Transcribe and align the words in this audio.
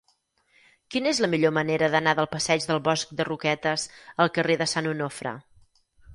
Quina 0.95 1.11
és 1.11 1.19
la 1.25 1.29
millor 1.33 1.53
manera 1.57 1.89
d'anar 1.97 2.13
del 2.21 2.29
passeig 2.31 2.65
del 2.71 2.81
Bosc 2.89 3.13
de 3.21 3.29
Roquetes 3.29 3.85
al 4.27 4.35
carrer 4.41 4.59
de 4.65 4.71
Sant 4.75 4.91
Onofre? 4.97 5.37